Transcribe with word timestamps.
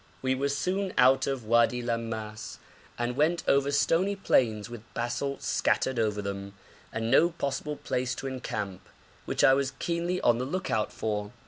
We 0.23 0.33
were 0.33 0.49
soon 0.49 0.95
out 0.97 1.27
of 1.27 1.45
Wadi 1.45 1.83
Lammas, 1.83 2.57
and 2.97 3.15
went 3.15 3.43
over 3.47 3.69
stony 3.69 4.15
plains 4.15 4.67
with 4.67 4.81
basalt 4.95 5.43
scattered 5.43 5.99
over 5.99 6.23
them, 6.23 6.55
and 6.91 7.11
no 7.11 7.29
possible 7.29 7.75
place 7.75 8.15
to 8.15 8.25
encamp, 8.25 8.89
which 9.25 9.43
I 9.43 9.53
was 9.53 9.73
keenly 9.77 10.19
on 10.21 10.39
the 10.39 10.45
look 10.45 10.71
out 10.71 10.91
for. 10.91 11.33